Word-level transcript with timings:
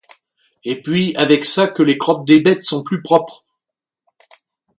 Et 0.63 0.81
puis, 0.81 1.13
avec 1.15 1.45
ça 1.45 1.67
que 1.67 1.83
les 1.83 1.99
crottes 1.99 2.25
des 2.25 2.41
bêtes 2.41 2.63
sont 2.63 2.81
plus 2.81 3.03
propres!... 3.03 3.45